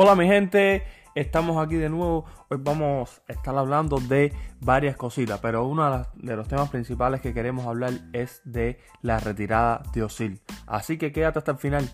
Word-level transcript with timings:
Hola 0.00 0.14
mi 0.14 0.28
gente, 0.28 0.84
estamos 1.16 1.56
aquí 1.58 1.74
de 1.74 1.88
nuevo. 1.88 2.24
Hoy 2.50 2.58
vamos 2.60 3.20
a 3.28 3.32
estar 3.32 3.58
hablando 3.58 3.98
de 3.98 4.32
varias 4.60 4.96
cositas, 4.96 5.40
pero 5.40 5.66
uno 5.66 6.06
de 6.14 6.36
los 6.36 6.46
temas 6.46 6.70
principales 6.70 7.20
que 7.20 7.34
queremos 7.34 7.66
hablar 7.66 7.94
es 8.12 8.40
de 8.44 8.78
la 9.02 9.18
retirada 9.18 9.82
de 9.92 10.04
Osil. 10.04 10.40
Así 10.68 10.98
que 10.98 11.10
quédate 11.10 11.40
hasta 11.40 11.50
el 11.50 11.58
final. 11.58 11.90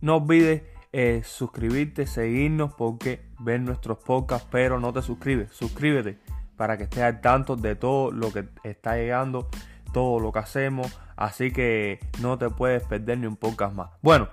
No 0.00 0.16
olvides 0.16 0.62
eh, 0.92 1.20
suscribirte, 1.22 2.06
seguirnos 2.06 2.72
porque 2.72 3.20
ven 3.40 3.66
nuestros 3.66 3.98
podcasts, 3.98 4.48
pero 4.50 4.80
no 4.80 4.94
te 4.94 5.02
suscribes. 5.02 5.52
Suscríbete 5.52 6.18
para 6.56 6.78
que 6.78 6.84
estés 6.84 7.02
al 7.02 7.20
tanto 7.20 7.56
de 7.56 7.76
todo 7.76 8.10
lo 8.10 8.32
que 8.32 8.48
está 8.64 8.96
llegando, 8.96 9.50
todo 9.92 10.18
lo 10.18 10.32
que 10.32 10.38
hacemos. 10.38 10.98
Así 11.14 11.52
que 11.52 12.00
no 12.22 12.38
te 12.38 12.48
puedes 12.48 12.84
perder 12.84 13.18
ni 13.18 13.26
un 13.26 13.36
podcast 13.36 13.74
más. 13.74 13.90
Bueno, 14.00 14.28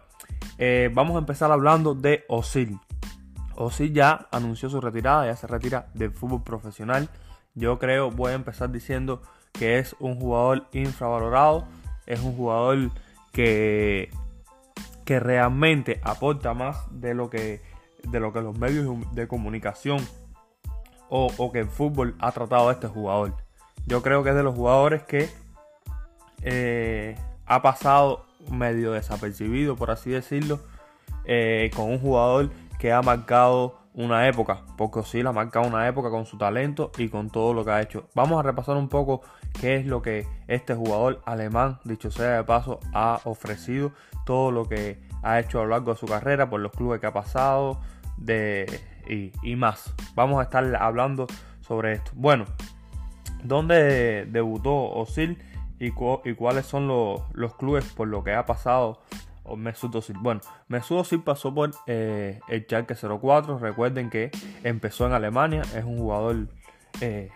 eh, 0.58 0.90
vamos 0.94 1.16
a 1.16 1.20
empezar 1.20 1.52
hablando 1.52 1.96
de 1.96 2.24
Osil. 2.28 2.80
Osil 3.56 3.94
ya 3.94 4.28
anunció 4.32 4.70
su 4.70 4.82
retirada, 4.82 5.26
ya 5.26 5.36
se 5.36 5.48
retira 5.48 5.88
del 5.94 6.12
fútbol 6.12 6.44
profesional. 6.44 7.10
Yo 7.54 7.80
creo, 7.80 8.12
voy 8.12 8.32
a 8.32 8.36
empezar 8.36 8.72
diciendo 8.72 9.22
que 9.54 9.80
es 9.80 9.96
un 10.00 10.20
jugador 10.20 10.68
infravalorado, 10.74 11.68
es 12.06 12.20
un 12.20 12.36
jugador 12.36 12.92
que, 13.32 14.10
que 15.06 15.20
realmente 15.20 16.02
aporta 16.04 16.54
más 16.54 16.78
de 16.92 17.14
lo 17.14 17.30
que, 17.30 17.62
de 18.04 18.20
lo 18.20 18.34
que 18.34 18.42
los 18.42 18.58
medios 18.58 18.88
de 19.14 19.28
comunicación 19.28 20.06
o, 21.10 21.52
que 21.52 21.60
el 21.60 21.70
fútbol 21.70 22.16
ha 22.20 22.32
tratado 22.32 22.70
a 22.70 22.74
este 22.74 22.88
jugador. 22.88 23.36
Yo 23.86 24.02
creo 24.02 24.24
que 24.24 24.32
es 24.32 24.36
de 24.36 24.44
los 24.44 24.56
jugadores 24.56 25.04
que 25.04 25.30
eh, 26.42 27.16
ha 27.46 27.62
pasado 27.62 28.26
medio 28.52 28.92
desapercibido, 28.92 29.76
por 29.76 29.92
así 29.92 30.10
decirlo, 30.10 30.60
eh, 31.26 31.72
con 31.76 31.90
un 31.90 32.00
jugador 32.00 32.50
que 32.80 32.92
ha 32.92 33.02
marcado 33.02 33.80
una 33.96 34.28
época, 34.28 34.62
porque 34.78 35.24
la 35.24 35.30
ha 35.30 35.34
marcado 35.34 35.68
una 35.68 35.88
época 35.88 36.10
con 36.10 36.26
su 36.26 36.38
talento 36.38 36.92
y 36.98 37.08
con 37.08 37.30
todo 37.30 37.54
lo 37.54 37.64
que 37.64 37.72
ha 37.72 37.82
hecho. 37.82 38.10
Vamos 38.14 38.40
a 38.40 38.44
repasar 38.44 38.76
un 38.76 38.90
poco 38.90 39.22
qué 39.60 39.78
es 39.78 39.86
lo 39.86 40.02
que 40.02 40.28
este 40.48 40.76
jugador 40.76 41.22
alemán, 41.26 41.80
dicho 41.86 42.12
sea 42.12 42.38
de 42.38 42.44
paso, 42.44 42.80
ha 42.94 43.22
ofrecido, 43.24 43.94
todo 44.26 44.52
lo 44.52 44.68
que 44.68 45.00
ha 45.24 45.40
hecho 45.40 45.60
a 45.60 45.64
lo 45.64 45.70
largo 45.70 45.94
de 45.94 46.00
su 46.00 46.06
carrera, 46.06 46.50
por 46.50 46.60
los 46.60 46.72
clubes 46.72 47.00
que 47.00 47.08
ha 47.08 47.14
pasado 47.14 47.80
de, 48.18 48.82
y, 49.08 49.56
más. 49.56 49.94
Vamos 50.14 50.40
a 50.40 50.44
estar 50.44 50.76
hablando 50.76 51.28
sobre 51.62 51.94
esto. 51.94 52.12
Bueno, 52.16 52.46
¿dónde 53.44 54.26
debutó 54.26 54.76
Osil 54.76 55.42
y, 55.80 55.92
cuáles 55.92 56.66
son 56.66 56.88
los, 56.88 57.22
los 57.34 57.56
clubes 57.56 57.86
por 57.94 58.08
lo 58.08 58.24
que 58.24 58.34
ha 58.34 58.46
pasado 58.46 59.02
Mesut 59.56 59.94
Özil. 59.96 60.18
Bueno, 60.18 60.42
Mesut 60.68 61.00
Özil 61.00 61.22
pasó 61.22 61.54
por 61.54 61.72
eh, 61.86 62.40
el 62.48 62.64
Schalke 62.64 62.96
04. 62.96 63.60
Recuerden 63.60 64.10
que 64.10 64.32
empezó 64.64 65.06
en 65.06 65.14
Alemania. 65.14 65.62
Es 65.76 65.84
un 65.84 66.00
jugador 66.00 66.48
eh, 67.02 67.30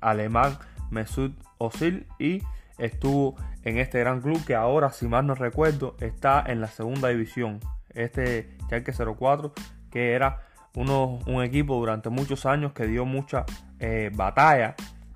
alemán, 0.00 0.58
Mesut 0.90 1.32
Özil, 1.58 2.06
y 2.18 2.42
estuvo 2.78 3.36
en 3.62 3.78
este 3.78 4.00
gran 4.00 4.20
club 4.20 4.44
que 4.44 4.54
ahora, 4.54 4.90
si 4.90 5.06
mal 5.06 5.26
no 5.26 5.34
recuerdo, 5.34 5.96
está 6.00 6.44
en 6.46 6.60
la 6.60 6.68
segunda 6.68 7.08
división. 7.08 7.60
Este 7.94 8.56
Schalke 8.66 8.92
04, 8.92 9.52
que 9.90 10.12
era 10.12 10.42
uno, 10.74 11.20
un 11.26 11.42
equipo 11.42 11.76
durante 11.76 12.10
muchos 12.10 12.44
años 12.44 12.72
que 12.72 12.86
dio 12.86 13.04
mucha 13.04 13.46
eh, 13.78 14.10
batalla 14.12 14.74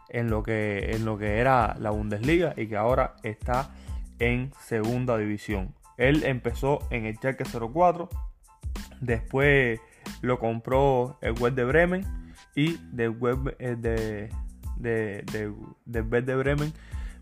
en 0.09 0.31
lo, 0.31 0.43
que, 0.43 0.91
en 0.93 1.05
lo 1.05 1.19
que 1.19 1.39
era 1.39 1.77
la 1.79 1.91
Bundesliga 1.91 2.55
y 2.57 2.67
que 2.67 2.77
ahora 2.77 3.17
está 3.23 3.71
en 4.19 4.53
segunda 4.61 5.17
división. 5.17 5.75
Él 5.97 6.23
empezó 6.25 6.79
en 6.91 7.07
el 7.07 7.17
Schalke 7.17 7.45
04, 7.45 8.09
después 9.01 9.81
lo 10.23 10.39
compró 10.39 11.19
el 11.21 11.33
web 11.33 11.55
de 11.55 11.65
Bremen 11.65 12.07
y 12.55 12.79
del 12.93 13.11
web 13.11 13.57
eh, 13.59 13.77
de, 13.77 14.31
de, 14.77 15.25
de, 15.85 16.37
Bremen 16.37 16.73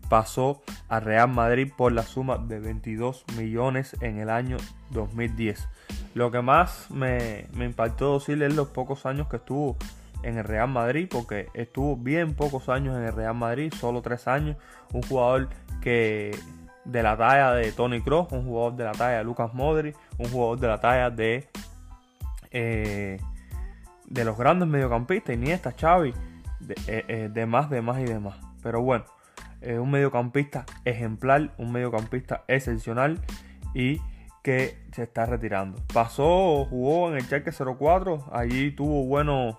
pasó 0.09 0.61
a 0.87 0.99
Real 0.99 1.29
Madrid 1.29 1.71
por 1.75 1.91
la 1.91 2.03
suma 2.03 2.37
de 2.37 2.59
22 2.59 3.25
millones 3.37 3.95
en 4.01 4.19
el 4.19 4.29
año 4.29 4.57
2010. 4.91 5.67
Lo 6.13 6.31
que 6.31 6.41
más 6.41 6.89
me, 6.89 7.47
me 7.53 7.65
impactó 7.65 8.19
decirle 8.19 8.47
es 8.47 8.55
los 8.55 8.69
pocos 8.69 9.05
años 9.05 9.27
que 9.27 9.37
estuvo 9.37 9.77
en 10.23 10.37
el 10.37 10.43
Real 10.43 10.69
Madrid, 10.69 11.07
porque 11.09 11.49
estuvo 11.53 11.95
bien 11.95 12.33
pocos 12.33 12.69
años 12.69 12.97
en 12.97 13.03
el 13.03 13.13
Real 13.13 13.35
Madrid, 13.35 13.73
solo 13.73 14.01
tres 14.01 14.27
años. 14.27 14.57
Un 14.93 15.01
jugador 15.03 15.49
que 15.81 16.37
de 16.85 17.03
la 17.03 17.17
talla 17.17 17.53
de 17.53 17.71
Tony 17.71 18.01
Kroos, 18.01 18.31
un 18.31 18.45
jugador 18.45 18.75
de 18.75 18.83
la 18.85 18.91
talla 18.93 19.17
de 19.17 19.23
Lucas 19.23 19.53
Modric, 19.53 19.95
un 20.17 20.29
jugador 20.29 20.59
de 20.59 20.67
la 20.67 20.79
talla 20.79 21.09
de 21.09 21.47
eh, 22.51 23.19
de 24.05 24.23
los 24.23 24.37
grandes 24.37 24.69
mediocampistas, 24.69 25.35
Iniesta, 25.35 25.73
Xavi, 25.77 26.13
de, 26.61 26.73
eh, 26.87 27.05
eh, 27.07 27.29
de 27.31 27.45
más, 27.45 27.69
de 27.69 27.81
más 27.81 27.99
y 27.99 28.05
de 28.05 28.19
más. 28.19 28.37
Pero 28.63 28.81
bueno, 28.81 29.03
un 29.61 29.91
mediocampista 29.91 30.65
ejemplar, 30.85 31.51
un 31.57 31.71
mediocampista 31.71 32.43
excepcional 32.47 33.19
y 33.73 33.99
que 34.43 34.77
se 34.93 35.03
está 35.03 35.25
retirando. 35.25 35.81
Pasó, 35.93 36.65
jugó 36.69 37.09
en 37.09 37.17
el 37.17 37.27
Cheque 37.27 37.51
04, 37.51 38.29
allí 38.31 38.71
tuvo 38.71 39.03
buenos 39.05 39.57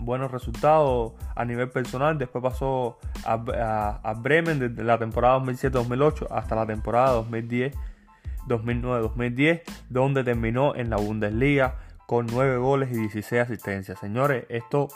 buenos 0.00 0.30
resultados 0.30 1.12
a 1.34 1.44
nivel 1.44 1.70
personal. 1.70 2.18
Después 2.18 2.42
pasó 2.42 2.98
a, 3.24 4.14
Bremen 4.18 4.58
desde 4.58 4.84
la 4.84 4.98
temporada 4.98 5.38
2007-2008 5.40 6.26
hasta 6.30 6.54
la 6.56 6.66
temporada 6.66 7.12
2010. 7.12 7.74
2009-2010, 8.48 9.62
donde 9.88 10.24
terminó 10.24 10.74
en 10.74 10.90
la 10.90 10.96
Bundesliga 10.96 11.76
con 12.06 12.26
9 12.26 12.56
goles 12.56 12.90
y 12.90 12.96
16 12.96 13.42
asistencias. 13.42 13.98
Señores, 13.98 14.44
esto 14.48 14.88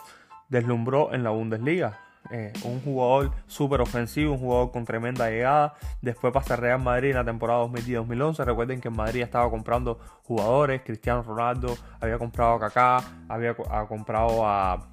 deslumbró 0.49 1.13
en 1.13 1.23
la 1.23 1.29
Bundesliga. 1.29 1.99
Eh, 2.31 2.51
un 2.63 2.81
jugador 2.81 3.31
súper 3.45 3.81
ofensivo, 3.81 4.33
un 4.33 4.39
jugador 4.39 4.71
con 4.71 4.83
tremenda 4.83 5.29
llegada. 5.29 5.75
Después 6.01 6.33
pasa 6.33 6.55
Real 6.55 6.81
Madrid 6.81 7.11
en 7.11 7.17
la 7.17 7.23
temporada 7.23 7.63
2010-2011. 7.65 8.43
Recuerden 8.43 8.81
que 8.81 8.87
en 8.87 8.95
Madrid 8.95 9.21
estaba 9.21 9.49
comprando 9.49 9.99
jugadores. 10.23 10.81
Cristiano 10.81 11.21
Ronaldo 11.21 11.77
había 12.01 12.17
comprado 12.17 12.55
a 12.55 12.59
Kaká, 12.59 13.03
había 13.29 13.53
comprado 13.53 14.45
a 14.45 14.87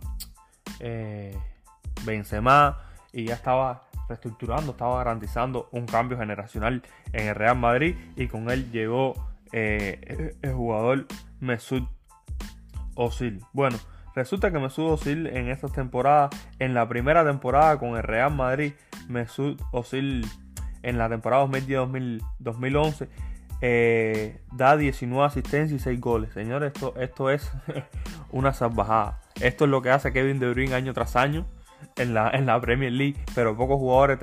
eh, 0.81 1.37
Benzema 2.05 2.79
y 3.13 3.27
ya 3.27 3.35
estaba 3.35 3.83
reestructurando, 4.09 4.73
estaba 4.73 4.99
garantizando 4.99 5.69
un 5.73 5.87
cambio 5.87 6.19
generacional 6.19 6.83
en 7.13 7.29
el 7.29 7.35
Real 7.35 7.57
Madrid 7.57 7.97
y 8.17 8.29
con 8.29 8.51
él 8.51 8.71
llegó 8.73 9.15
eh, 9.53 10.35
el 10.43 10.53
jugador 10.53 11.07
Mesut 11.41 11.89
Özil. 12.97 13.41
Bueno, 13.53 13.79
resulta 14.15 14.51
que 14.51 14.59
Mesut 14.59 15.01
Özil 15.01 15.27
en 15.27 15.49
esta 15.49 15.69
temporada, 15.69 16.31
en 16.59 16.75
la 16.75 16.89
primera 16.89 17.25
temporada 17.25 17.79
con 17.79 17.97
el 17.97 18.03
Real 18.03 18.35
Madrid, 18.35 18.73
Mesut 19.09 19.61
Özil 19.73 20.27
en 20.83 20.99
la 20.99 21.09
temporada 21.09 21.47
2010-2011 21.47 23.09
eh, 23.65 24.41
da 24.53 24.77
19 24.77 25.25
asistencias 25.25 25.81
y 25.81 25.85
6 25.85 26.01
goles. 26.01 26.33
Señores, 26.33 26.73
esto, 26.75 26.95
esto 27.01 27.31
es 27.31 27.51
una 28.33 28.53
salvajada. 28.53 29.21
Esto 29.41 29.65
es 29.65 29.71
lo 29.71 29.83
que 29.83 29.91
hace 29.91 30.13
Kevin 30.13 30.39
De 30.39 30.51
Bruyne 30.51 30.75
año 30.75 30.93
tras 30.95 31.17
año 31.17 31.47
en 31.97 32.15
la, 32.15 32.31
en 32.31 32.47
la 32.47 32.61
Premier 32.61 32.93
League, 32.93 33.17
pero 33.35 33.57
pocos 33.57 33.79
jugadores 33.79 34.19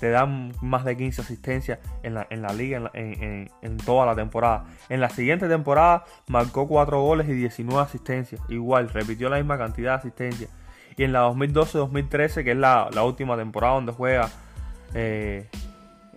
te, 0.00 0.10
dan 0.10 0.52
más 0.60 0.84
de 0.84 0.96
15 0.96 1.22
asistencias 1.22 1.78
en 2.02 2.14
la, 2.14 2.26
en 2.30 2.42
la 2.42 2.52
liga 2.52 2.90
en, 2.94 3.50
en, 3.62 3.76
toda 3.78 4.06
la 4.06 4.14
temporada. 4.14 4.64
En 4.88 5.00
la 5.00 5.10
siguiente 5.10 5.48
temporada 5.48 6.04
marcó 6.28 6.66
4 6.66 7.00
goles 7.00 7.28
y 7.28 7.32
19 7.32 7.80
asistencias. 7.80 8.40
Igual, 8.48 8.88
repitió 8.88 9.28
la 9.28 9.36
misma 9.36 9.58
cantidad 9.58 9.92
de 9.92 9.98
asistencias. 9.98 10.50
Y 10.96 11.04
en 11.04 11.12
la 11.12 11.26
2012-2013, 11.28 12.44
que 12.44 12.52
es 12.52 12.56
la, 12.56 12.88
última 13.04 13.36
temporada 13.36 13.74
donde 13.74 13.92
juega 13.92 14.28
eh, 14.94 15.48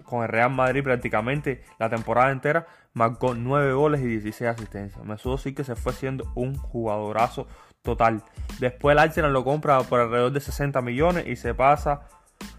con 0.03 0.23
el 0.23 0.29
Real 0.29 0.51
Madrid 0.51 0.83
prácticamente 0.83 1.63
la 1.79 1.89
temporada 1.89 2.31
entera, 2.31 2.67
marcó 2.93 3.35
9 3.35 3.73
goles 3.73 4.01
y 4.01 4.07
16 4.07 4.49
asistencias. 4.49 5.03
Me 5.05 5.17
supo 5.17 5.37
sí 5.37 5.53
que 5.53 5.63
se 5.63 5.75
fue 5.75 5.93
siendo 5.93 6.31
un 6.35 6.55
jugadorazo 6.55 7.47
total. 7.85 8.21
Después 8.59 8.93
el 8.93 8.99
Arsenal 8.99 9.31
lo 9.31 9.45
compra 9.45 9.79
por 9.83 10.01
alrededor 10.01 10.33
de 10.33 10.41
60 10.41 10.81
millones 10.81 11.25
y 11.27 11.37
se 11.37 11.53
pasa 11.53 12.01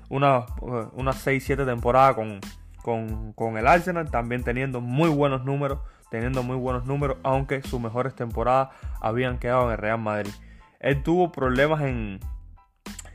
unas 0.08 0.46
una 0.62 1.12
6-7 1.12 1.66
temporadas 1.66 2.14
con, 2.14 2.40
con, 2.82 3.34
con, 3.34 3.58
el 3.58 3.66
Arsenal, 3.66 4.10
también 4.10 4.42
teniendo 4.42 4.80
muy 4.80 5.10
buenos 5.10 5.44
números, 5.44 5.80
teniendo 6.10 6.42
muy 6.42 6.56
buenos 6.56 6.86
números, 6.86 7.18
aunque 7.22 7.62
sus 7.62 7.80
mejores 7.80 8.14
temporadas 8.14 8.68
habían 9.02 9.38
quedado 9.38 9.66
en 9.66 9.72
el 9.72 9.78
Real 9.78 9.98
Madrid. 9.98 10.32
Él 10.80 11.02
tuvo 11.02 11.30
problemas 11.32 11.82
en, 11.82 12.20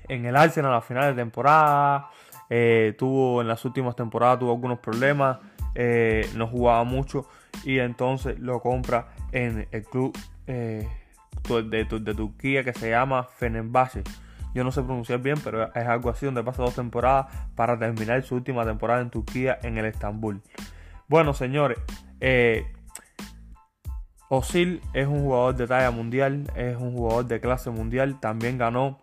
en 0.07 0.25
el 0.25 0.35
Arsenal 0.35 0.73
a 0.75 0.81
final 0.81 1.15
de 1.15 1.21
temporada, 1.21 2.09
eh, 2.49 2.93
tuvo 2.97 3.41
en 3.41 3.47
las 3.47 3.63
últimas 3.63 3.95
temporadas 3.95 4.39
tuvo 4.39 4.51
algunos 4.51 4.79
problemas, 4.79 5.39
eh, 5.73 6.29
no 6.35 6.47
jugaba 6.47 6.83
mucho 6.83 7.27
y 7.63 7.79
entonces 7.79 8.37
lo 8.39 8.59
compra 8.59 9.13
en 9.31 9.67
el 9.71 9.83
club 9.85 10.17
eh, 10.47 10.85
de, 11.43 11.85
Turquía 11.85 12.63
que 12.63 12.73
se 12.73 12.89
llama 12.89 13.23
Fenerbahce. 13.23 14.03
Yo 14.53 14.63
no 14.63 14.71
sé 14.71 14.81
pronunciar 14.81 15.19
bien, 15.21 15.37
pero 15.43 15.73
es 15.73 15.87
algo 15.87 16.09
así 16.09 16.25
donde 16.25 16.43
pasa 16.43 16.63
dos 16.63 16.75
temporadas 16.75 17.27
para 17.55 17.79
terminar 17.79 18.21
su 18.23 18.35
última 18.35 18.65
temporada 18.65 19.01
en 19.01 19.09
Turquía 19.09 19.57
en 19.63 19.77
el 19.77 19.85
Estambul. 19.85 20.41
Bueno, 21.07 21.33
señores, 21.33 21.77
eh, 22.19 22.65
Osil 24.29 24.81
es 24.93 25.07
un 25.07 25.23
jugador 25.23 25.55
de 25.55 25.67
talla 25.67 25.91
mundial, 25.91 26.49
es 26.55 26.77
un 26.77 26.93
jugador 26.93 27.25
de 27.25 27.39
clase 27.39 27.69
mundial, 27.69 28.19
también 28.19 28.57
ganó, 28.57 29.01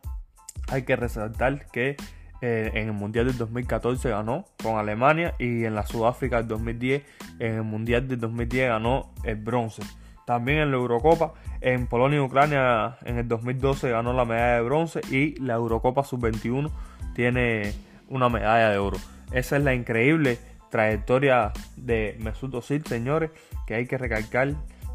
hay 0.69 0.83
que 0.83 0.97
resaltar 0.97 1.67
que 1.71 1.97
eh, 2.41 2.71
en 2.75 2.87
el 2.87 2.93
Mundial 2.93 3.27
del 3.27 3.37
2014 3.37 4.11
ganó 4.11 4.45
con 4.63 4.79
Alemania 4.79 5.35
y 5.41 5.65
en 5.65 5.75
la 5.75 5.85
Sudáfrica 5.85 6.37
del 6.37 6.49
2010, 6.49 7.03
en 7.41 7.55
el 7.57 7.63
Mundial 7.65 8.07
del 8.07 8.21
2010 8.21 8.69
ganó 8.69 9.13
el 9.25 9.37
bronce. 9.37 9.83
También 10.29 10.59
en 10.59 10.71
la 10.73 10.77
Eurocopa, 10.77 11.33
en 11.63 11.87
Polonia 11.87 12.19
y 12.19 12.21
Ucrania 12.21 12.99
en 13.07 13.17
el 13.17 13.27
2012 13.29 13.89
ganó 13.89 14.13
la 14.13 14.27
medalla 14.27 14.57
de 14.57 14.61
bronce 14.61 15.01
y 15.11 15.41
la 15.41 15.55
Eurocopa 15.55 16.05
Sub-21 16.05 16.71
tiene 17.15 17.73
una 18.11 18.29
medalla 18.29 18.69
de 18.69 18.77
oro. 18.77 18.99
Esa 19.33 19.57
es 19.57 19.65
la 19.65 19.73
increíble 19.73 20.39
trayectoria 20.69 21.51
de 21.77 22.19
Mesut 22.21 22.55
Özil, 22.55 22.85
señores, 22.85 23.31
que 23.67 23.77
hay 23.77 23.87
que 23.87 23.97
recalcar 23.97 24.53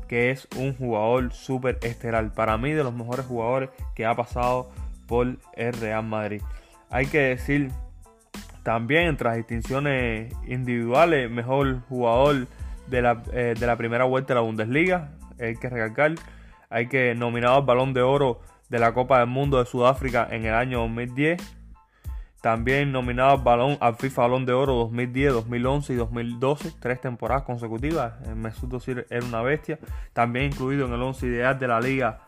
que 0.08 0.30
es 0.30 0.48
un 0.56 0.76
jugador 0.76 1.34
súper 1.34 1.80
estelar. 1.82 2.32
Para 2.36 2.60
mí, 2.60 2.72
de 2.72 2.84
los 2.84 2.94
mejores 2.94 3.26
jugadores 3.26 3.72
que 3.96 4.06
ha 4.06 4.14
pasado 4.14 4.70
por 5.08 5.40
el 5.56 5.74
Real 5.74 6.06
Madrid. 6.06 6.44
Hay 6.92 7.08
que 7.08 7.18
decir 7.18 7.72
también 8.62 9.08
entre 9.08 9.30
las 9.30 9.38
distinciones 9.38 10.32
individuales, 10.46 11.32
mejor 11.32 11.80
jugador 11.90 12.46
de 12.88 13.02
la, 13.02 13.24
eh, 13.34 13.56
de 13.60 13.66
la 13.68 13.78
primera 13.78 14.04
vuelta 14.04 14.34
de 14.34 14.36
la 14.36 14.42
Bundesliga. 14.42 15.10
Hay 15.46 15.56
que 15.56 15.70
recalcar, 15.70 16.16
hay 16.70 16.88
que 16.88 17.16
nominar 17.16 17.52
al 17.52 17.64
balón 17.64 17.94
de 17.94 18.02
oro 18.02 18.42
de 18.70 18.80
la 18.80 18.94
Copa 18.94 19.20
del 19.20 19.28
Mundo 19.28 19.60
de 19.60 19.66
Sudáfrica 19.66 20.28
en 20.32 20.46
el 20.46 20.54
año 20.54 20.80
2010. 20.80 21.42
También 22.42 22.92
nominado 22.92 23.32
al, 23.32 23.42
balón, 23.42 23.78
al 23.80 23.96
FIFA 23.96 24.24
Balón 24.24 24.46
de 24.46 24.52
Oro 24.52 24.74
2010, 24.74 25.32
2011 25.32 25.94
y 25.94 25.96
2012, 25.96 26.74
tres 26.78 27.00
temporadas 27.00 27.44
consecutivas. 27.44 28.20
Mesut 28.36 28.74
Özil 28.74 29.06
era 29.10 29.26
una 29.26 29.42
bestia. 29.42 29.80
También 30.12 30.48
incluido 30.48 30.86
en 30.86 30.92
el 30.92 31.02
11 31.02 31.26
ideal 31.26 31.58
de 31.58 31.68
la 31.70 31.80
liga 31.80 32.20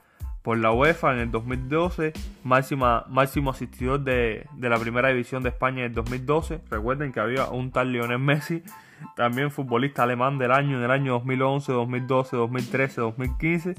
por 0.45 0.59
la 0.59 0.71
UEFA 0.71 1.11
en 1.13 1.19
el 1.21 1.31
2012, 1.31 2.13
máxima, 2.43 3.03
máximo 3.09 3.49
asistidor 3.49 4.01
de, 4.01 4.47
la 4.59 4.77
primera 4.77 5.09
división 5.09 5.41
de 5.41 5.49
España 5.49 5.79
en 5.79 5.85
el 5.85 5.93
2012. 5.95 6.61
Recuerden 6.69 7.11
que 7.11 7.19
había 7.19 7.47
un 7.47 7.71
tal 7.71 7.91
Lionel 7.91 8.19
Messi, 8.19 8.61
también 9.15 9.51
futbolista 9.51 10.03
alemán 10.03 10.37
del 10.37 10.51
año 10.51 10.77
en 10.77 10.83
el 10.83 10.91
año 10.91 11.13
2011, 11.13 11.71
2012, 11.71 12.35
2013, 12.35 13.01
2015 13.01 13.75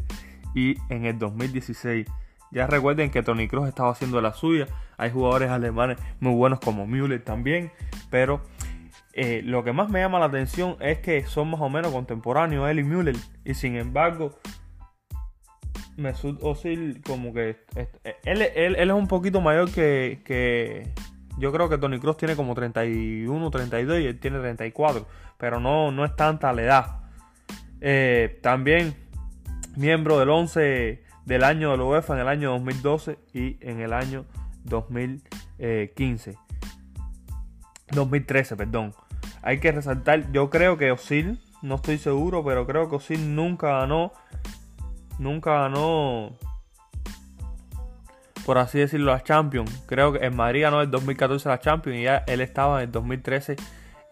y 0.55 0.77
en 0.89 1.05
el 1.05 1.19
2016. 1.19 2.07
Ya 2.53 2.67
recuerden 2.67 3.11
que 3.11 3.23
Tony 3.23 3.49
Kroos 3.49 3.69
estaba 3.69 3.91
haciendo 3.91 4.21
la 4.21 4.33
suya. 4.33 4.67
Hay 4.97 5.11
jugadores 5.11 5.51
alemanes 5.51 5.99
muy 6.21 6.35
buenos 6.35 6.61
como 6.61 6.87
Müller 6.87 7.23
también, 7.23 7.71
pero 8.11 8.41
eh, 9.13 9.43
lo 9.45 9.65
que 9.65 9.73
más 9.73 9.89
me 9.89 10.01
llama 10.01 10.19
la 10.19 10.27
atención 10.27 10.77
es 10.81 10.99
que 10.99 11.25
son 11.27 11.51
más 11.51 11.61
o 11.61 11.69
menos 11.69 11.93
contemporáneos 11.93 12.69
él 12.69 12.79
y 12.79 12.85
Müller 12.85 13.17
y 13.45 13.55
sin 13.55 13.77
embargo 13.77 14.39
Mesut 15.97 16.43
Özil 16.43 17.01
como 17.03 17.33
que 17.33 17.57
él, 18.25 18.43
es 18.43 18.91
un 18.91 19.09
poquito 19.09 19.41
mayor 19.41 19.71
que, 19.71 20.93
yo 21.37 21.53
creo 21.53 21.69
que 21.69 21.79
Tony 21.79 21.99
Cross 21.99 22.17
tiene 22.17 22.37
como 22.37 22.55
31, 22.55 23.50
32 23.50 24.00
y 24.00 24.06
él 24.06 24.19
tiene 24.19 24.38
34, 24.38 25.06
pero 25.38 25.61
no, 25.61 25.91
no 25.91 26.05
es 26.05 26.15
tanta 26.17 26.53
la 26.53 26.62
edad. 26.62 27.00
Eh, 27.81 28.38
también 28.43 28.94
miembro 29.77 30.19
del 30.19 30.31
11 30.31 31.03
del 31.25 31.44
año 31.44 31.73
de 31.73 31.77
la 31.77 31.85
UEFA 31.85 32.15
en 32.15 32.21
el 32.21 32.29
año 32.29 32.50
2012 32.53 33.19
y 33.35 33.59
en 33.61 33.81
el 33.81 33.93
año 33.93 34.25
2015. 34.65 36.38
2013, 37.93 38.56
perdón. 38.56 38.94
Hay 39.43 39.61
que 39.61 39.73
resaltar, 39.73 40.32
yo 40.32 40.50
creo 40.50 40.77
que 40.77 40.91
Osil, 40.91 41.39
no 41.62 41.77
estoy 41.77 41.99
seguro, 41.99 42.44
pero 42.44 42.67
creo 42.67 42.89
que 42.89 42.97
Osil 42.97 43.35
nunca 43.35 43.79
ganó 43.79 44.12
nunca 45.19 45.62
ganó, 45.62 46.37
por 48.46 48.58
así 48.58 48.78
decirlo, 48.78 49.10
la 49.10 49.25
Champions. 49.25 49.82
Creo 49.87 50.12
que 50.12 50.25
en 50.25 50.37
Madrid 50.37 50.62
ganó 50.62 50.81
en 50.81 50.88
2014 50.88 51.48
la 51.48 51.58
Champions 51.58 51.98
y 51.98 52.02
ya 52.04 52.22
él 52.28 52.40
estaba 52.40 52.84
en 52.84 52.93
2013, 52.93 53.56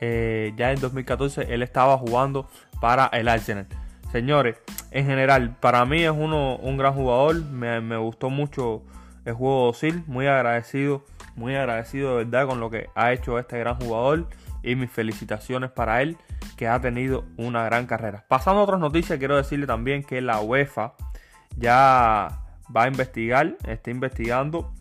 eh, 0.01 0.53
ya 0.57 0.73
en 0.73 0.81
2014 0.81 1.55
él 1.55 1.63
estaba 1.63 1.97
jugando 1.97 2.51
para 2.81 3.07
el 3.07 3.29
Arsenal. 3.29 3.69
Señores, 4.11 4.57
en 4.91 5.07
general, 5.07 5.57
para 5.61 5.85
mí 5.85 6.03
es 6.03 6.11
uno, 6.11 6.57
un 6.57 6.77
gran 6.77 6.95
jugador, 6.95 7.45
me, 7.45 7.97
gustó 7.97 8.29
mucho 8.29 8.83
el 9.25 9.35
juego 9.35 9.67
de 9.67 9.71
Osil, 9.71 10.05
muy 10.09 10.27
agradecido, 10.27 11.05
muy 11.37 11.55
agradecido 11.55 12.19
de 12.19 12.25
verdad 12.25 12.49
con 12.49 12.59
lo 12.59 12.71
que 12.71 12.89
ha 12.97 13.13
hecho 13.13 13.39
este 13.39 13.57
gran 13.61 13.77
jugador 13.77 14.29
y 14.65 14.75
mis 14.75 14.91
felicitaciones 14.91 15.71
para 15.71 16.03
él 16.03 16.17
que 16.57 16.67
ha 16.67 16.81
tenido 16.81 17.25
una 17.37 17.65
gran 17.65 17.87
carrera. 17.87 18.25
Pasando 18.27 18.63
a 18.63 18.65
otras 18.65 18.81
noticias, 18.81 19.17
quiero 19.21 19.37
decirle 19.37 19.69
también 19.69 20.03
que 20.03 20.21
la 20.21 20.41
UEFA 20.41 20.95
ya 21.57 22.44
va 22.75 22.85
a 22.85 22.89
investigar, 22.89 23.57
está 23.67 23.91
investigando 23.91 24.73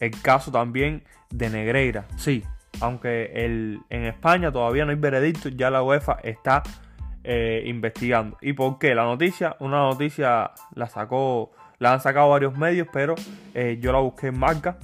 el 0.00 0.10
caso 0.22 0.50
también 0.50 1.02
de 1.30 1.50
Negreira. 1.50 2.06
Sí, 2.16 2.44
aunque 2.80 3.32
el, 3.34 3.80
en 3.90 4.04
España 4.04 4.50
todavía 4.50 4.84
no 4.84 4.90
hay 4.90 4.98
veredicto, 4.98 5.48
ya 5.48 5.70
la 5.70 5.82
UEFA 5.82 6.18
está 6.22 6.62
eh, 7.24 7.62
investigando. 7.66 8.36
¿Y 8.40 8.52
por 8.52 8.78
qué? 8.78 8.94
La 8.94 9.04
noticia, 9.04 9.56
una 9.60 9.78
noticia 9.78 10.52
la 10.74 10.88
sacó, 10.88 11.52
la 11.78 11.92
han 11.92 12.00
sacado 12.00 12.30
varios 12.30 12.56
medios, 12.56 12.88
pero 12.92 13.14
eh, 13.54 13.78
yo 13.80 13.92
la 13.92 13.98
busqué 13.98 14.28
en 14.28 14.38
marca 14.38 14.78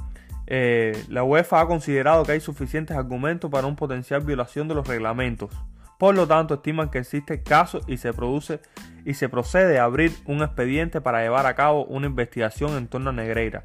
eh, 0.51 1.05
la 1.09 1.25
UEFA 1.25 1.61
ha 1.61 1.67
considerado 1.67 2.25
que 2.25 2.33
hay 2.33 2.41
suficientes 2.41 2.97
argumentos 2.97 3.51
para 3.51 3.67
una 3.67 3.77
potencial 3.77 4.23
violación 4.23 4.67
de 4.67 4.75
los 4.75 4.89
reglamentos. 4.89 5.51
Por 5.99 6.15
lo 6.15 6.27
tanto, 6.29 6.55
estiman 6.55 6.91
que 6.91 6.99
existe 6.99 7.43
caso 7.43 7.81
y 7.87 7.97
se 7.99 8.13
produce 8.13 8.61
y 9.05 9.15
se 9.15 9.29
procede 9.29 9.79
a 9.79 9.85
abrir 9.85 10.13
un 10.27 10.43
expediente 10.43 11.01
para 11.01 11.23
llevar 11.23 11.47
a 11.47 11.55
cabo 11.55 11.85
una 11.85 12.07
investigación 12.07 12.77
en 12.77 12.87
torno 12.87 13.11
a 13.11 13.13
Negreira. 13.13 13.65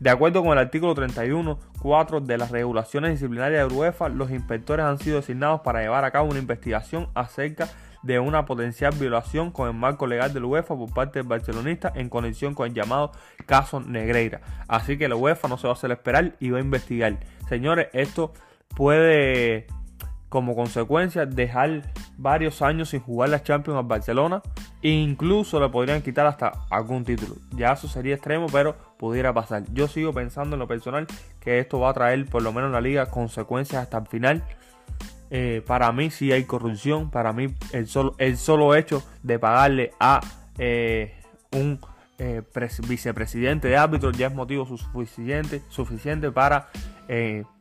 De 0.00 0.10
acuerdo 0.10 0.42
con 0.42 0.52
el 0.52 0.58
artículo 0.58 0.94
31.4 0.94 2.20
de 2.20 2.38
las 2.38 2.50
regulaciones 2.50 3.12
disciplinarias 3.12 3.68
de 3.68 3.74
UEFA, 3.74 4.08
los 4.08 4.30
inspectores 4.30 4.86
han 4.86 4.98
sido 4.98 5.16
designados 5.16 5.60
para 5.60 5.80
llevar 5.80 6.04
a 6.04 6.10
cabo 6.10 6.30
una 6.30 6.38
investigación 6.38 7.08
acerca 7.14 7.68
de 8.02 8.18
una 8.18 8.46
potencial 8.46 8.94
violación 8.94 9.50
con 9.50 9.68
el 9.68 9.74
marco 9.74 10.06
legal 10.06 10.32
de 10.32 10.40
la 10.40 10.46
UEFA 10.46 10.76
por 10.76 10.92
parte 10.92 11.18
del 11.18 11.28
barcelonista 11.28 11.92
en 11.94 12.08
conexión 12.08 12.54
con 12.54 12.68
el 12.68 12.74
llamado 12.74 13.12
caso 13.46 13.80
Negreira. 13.80 14.40
Así 14.68 14.98
que 14.98 15.08
la 15.08 15.16
UEFA 15.16 15.48
no 15.48 15.58
se 15.58 15.66
va 15.66 15.72
a 15.72 15.76
hacer 15.76 15.90
esperar 15.90 16.34
y 16.38 16.50
va 16.50 16.58
a 16.58 16.62
investigar. 16.62 17.18
Señores, 17.48 17.88
esto 17.92 18.32
puede 18.76 19.66
como 20.28 20.54
consecuencia 20.54 21.26
dejar 21.26 21.82
varios 22.16 22.62
años 22.62 22.90
sin 22.90 23.00
jugar 23.00 23.30
la 23.30 23.42
Champions 23.42 23.78
al 23.78 23.86
Barcelona 23.86 24.42
e 24.82 24.90
incluso 24.90 25.60
le 25.60 25.68
podrían 25.68 26.02
quitar 26.02 26.26
hasta 26.26 26.52
algún 26.70 27.04
título. 27.04 27.36
Ya 27.52 27.72
eso 27.72 27.88
sería 27.88 28.14
extremo, 28.14 28.46
pero 28.52 28.76
pudiera 28.98 29.32
pasar. 29.32 29.64
Yo 29.72 29.88
sigo 29.88 30.12
pensando 30.12 30.56
en 30.56 30.60
lo 30.60 30.68
personal 30.68 31.06
que 31.40 31.58
esto 31.58 31.80
va 31.80 31.90
a 31.90 31.94
traer 31.94 32.26
por 32.26 32.42
lo 32.42 32.52
menos 32.52 32.68
en 32.68 32.72
la 32.72 32.80
liga 32.80 33.06
consecuencias 33.06 33.82
hasta 33.82 33.98
el 33.98 34.06
final 34.06 34.44
eh, 35.30 35.62
para 35.66 35.92
mí 35.92 36.10
sí 36.10 36.32
hay 36.32 36.44
corrupción. 36.44 37.10
Para 37.10 37.32
mí 37.32 37.54
el 37.72 37.86
solo, 37.86 38.14
el 38.18 38.36
solo 38.36 38.74
hecho 38.74 39.02
de 39.22 39.38
pagarle 39.38 39.92
a 40.00 40.20
eh, 40.58 41.14
un 41.52 41.78
eh, 42.18 42.42
vicepresidente 42.88 43.68
de 43.68 43.76
árbitros 43.76 44.16
ya 44.16 44.28
es 44.28 44.34
motivo 44.34 44.66
suficiente, 44.66 45.62
suficiente 45.68 46.30
para 46.30 46.68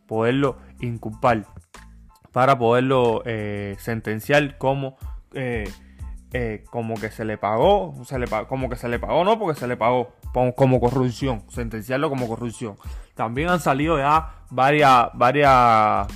poderlo 0.08 0.58
inculpar, 0.82 1.46
para 2.38 2.60
poderlo 2.60 3.24
sentenciar 3.80 4.60
como, 4.60 4.98
como 6.70 6.96
que 6.96 7.10
se 7.10 7.26
le 7.26 7.40
pagó, 7.40 7.96
se 8.06 8.20
le, 8.20 8.28
como 8.48 8.70
que 8.70 8.76
se 8.76 8.88
le 8.88 9.00
pagó, 9.00 9.24
no 9.24 9.40
porque 9.40 9.60
se 9.60 9.68
le 9.68 9.76
pagó, 9.76 10.14
como 10.56 10.80
corrupción, 10.80 11.42
sentenciarlo 11.50 12.10
como 12.10 12.28
corrupción. 12.28 12.76
También 13.16 13.50
han 13.50 13.60
salido 13.60 13.98
ya 13.98 14.44
varias, 14.52 15.10
varias 15.16 16.08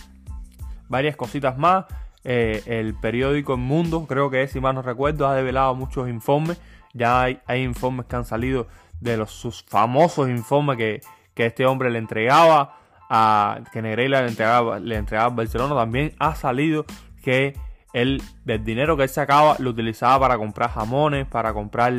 varias 0.92 1.16
cositas 1.16 1.58
más. 1.58 1.86
Eh, 2.24 2.62
el 2.68 2.94
periódico 2.94 3.54
El 3.54 3.62
Mundo, 3.62 4.06
creo 4.08 4.30
que 4.30 4.44
es, 4.44 4.52
si 4.52 4.60
mal 4.60 4.76
no 4.76 4.84
recuerdo, 4.84 5.28
ha 5.28 5.34
develado 5.34 5.74
muchos 5.74 6.08
informes. 6.08 6.62
Ya 6.94 7.22
hay, 7.22 7.64
informes 7.64 8.06
que 8.06 8.16
han 8.18 8.26
salido 8.26 8.68
de 9.00 9.18
los 9.18 9.32
sus 9.32 9.64
famosos 9.64 10.30
informes 10.30 10.78
que, 10.78 11.02
este 11.42 11.66
hombre 11.66 11.90
le 11.90 11.98
entregaba 11.98 12.78
a 13.14 13.60
que 13.74 13.82
Negreira 13.82 14.22
le 14.22 14.30
entregaba, 14.30 14.80
le 14.80 14.96
entregaba 14.96 15.34
a 15.34 15.36
Barcelona. 15.36 15.76
También 15.76 16.14
ha 16.18 16.34
salido 16.34 16.86
que 17.22 17.58
él, 17.92 18.24
del 18.46 18.64
dinero 18.64 18.96
que 18.96 19.04
él 19.04 19.10
sacaba, 19.10 19.58
lo 19.60 19.72
utilizaba 19.72 20.18
para 20.18 20.38
comprar 20.38 20.72
jamones, 20.72 21.28
para 21.28 21.54
comprar 21.54 21.94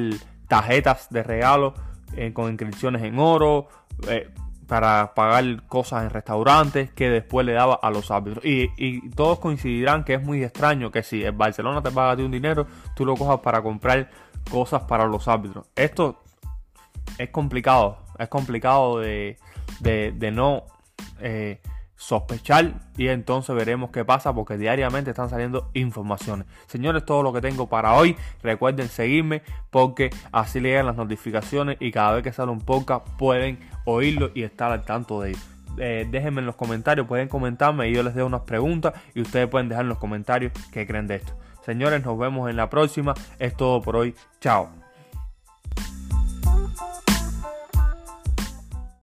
tarjetas 0.48 1.10
de 1.10 1.22
regalo 1.22 1.74
eh, 2.16 2.32
con 2.32 2.48
inscripciones 2.48 3.02
en 3.02 3.18
oro, 3.18 3.68
eh, 4.08 4.30
para 4.66 5.12
pagar 5.12 5.66
cosas 5.66 6.04
en 6.04 6.08
restaurantes 6.08 6.90
que 6.92 7.10
después 7.10 7.44
le 7.44 7.52
daba 7.52 7.74
a 7.74 7.90
los 7.90 8.10
árbitros. 8.10 8.42
Y, 8.46 9.10
todos 9.10 9.38
coincidirán 9.38 10.04
que 10.04 10.14
es 10.14 10.22
muy 10.22 10.42
extraño 10.42 10.90
que 10.90 11.02
si 11.02 11.22
el 11.22 11.32
Barcelona 11.32 11.82
te 11.82 11.90
paga 11.90 12.22
un 12.24 12.30
dinero, 12.30 12.66
tú 12.96 13.04
lo 13.04 13.16
cojas 13.16 13.40
para 13.40 13.62
comprar 13.62 14.08
cosas 14.50 14.80
para 14.84 15.04
los 15.04 15.28
árbitros. 15.28 15.66
Esto 15.76 16.22
es 17.18 17.28
complicado, 17.28 17.98
es 18.18 18.28
complicado 18.28 18.98
de, 18.98 19.36
no 20.32 20.64
eh, 21.22 21.60
sospechar 21.96 22.80
y 22.96 23.08
entonces 23.08 23.54
veremos 23.54 23.90
qué 23.90 24.04
pasa 24.04 24.34
porque 24.34 24.58
diariamente 24.58 25.10
están 25.10 25.30
saliendo 25.30 25.70
informaciones. 25.74 26.46
Señores, 26.66 27.04
todo 27.04 27.22
lo 27.22 27.32
que 27.32 27.40
tengo 27.40 27.68
para 27.68 27.94
hoy. 27.94 28.16
Recuerden 28.42 28.88
seguirme 28.88 29.42
porque 29.70 30.10
así 30.32 30.58
le 30.60 30.70
llegan 30.70 30.86
las 30.86 30.96
notificaciones 30.96 31.76
y 31.80 31.92
cada 31.92 32.14
vez 32.14 32.24
que 32.24 32.32
sale 32.32 32.50
un 32.50 32.60
podcast 32.60 33.06
pueden 33.18 33.58
oírlo 33.84 34.30
y 34.34 34.42
estar 34.42 34.72
al 34.72 34.84
tanto 34.84 35.20
de 35.22 35.30
ello. 35.30 35.40
Eh, 35.78 36.06
déjenme 36.10 36.40
en 36.40 36.46
los 36.46 36.56
comentarios, 36.56 37.06
pueden 37.06 37.28
comentarme 37.28 37.88
y 37.88 37.94
yo 37.94 38.02
les 38.02 38.14
doy 38.14 38.24
unas 38.24 38.42
preguntas 38.42 38.94
y 39.14 39.22
ustedes 39.22 39.48
pueden 39.48 39.68
dejar 39.68 39.84
en 39.84 39.88
los 39.88 39.98
comentarios 39.98 40.52
qué 40.72 40.86
creen 40.86 41.06
de 41.06 41.16
esto. 41.16 41.32
Señores, 41.64 42.04
nos 42.04 42.18
vemos 42.18 42.50
en 42.50 42.56
la 42.56 42.68
próxima. 42.68 43.14
Es 43.38 43.56
todo 43.56 43.80
por 43.80 43.96
hoy. 43.96 44.14
Chao. 44.40 44.81